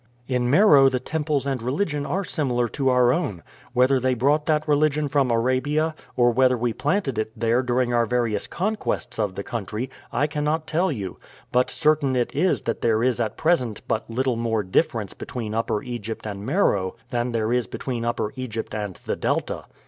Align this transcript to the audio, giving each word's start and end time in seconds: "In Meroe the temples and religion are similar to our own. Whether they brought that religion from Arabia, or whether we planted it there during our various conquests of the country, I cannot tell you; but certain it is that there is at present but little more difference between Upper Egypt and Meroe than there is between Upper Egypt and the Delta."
"In 0.27 0.49
Meroe 0.49 0.89
the 0.89 0.99
temples 0.99 1.45
and 1.45 1.61
religion 1.61 2.07
are 2.07 2.23
similar 2.23 2.67
to 2.69 2.89
our 2.89 3.13
own. 3.13 3.43
Whether 3.71 3.99
they 3.99 4.15
brought 4.15 4.47
that 4.47 4.67
religion 4.67 5.07
from 5.07 5.29
Arabia, 5.29 5.93
or 6.17 6.31
whether 6.31 6.57
we 6.57 6.73
planted 6.73 7.19
it 7.19 7.31
there 7.39 7.61
during 7.61 7.93
our 7.93 8.07
various 8.07 8.47
conquests 8.47 9.19
of 9.19 9.35
the 9.35 9.43
country, 9.43 9.91
I 10.11 10.25
cannot 10.25 10.65
tell 10.65 10.91
you; 10.91 11.19
but 11.51 11.69
certain 11.69 12.15
it 12.15 12.33
is 12.35 12.61
that 12.61 12.81
there 12.81 13.03
is 13.03 13.19
at 13.19 13.37
present 13.37 13.83
but 13.87 14.09
little 14.09 14.37
more 14.37 14.63
difference 14.63 15.13
between 15.13 15.53
Upper 15.53 15.83
Egypt 15.83 16.25
and 16.25 16.43
Meroe 16.43 16.95
than 17.11 17.31
there 17.31 17.53
is 17.53 17.67
between 17.67 18.03
Upper 18.03 18.33
Egypt 18.35 18.73
and 18.73 18.95
the 19.05 19.15
Delta." 19.15 19.65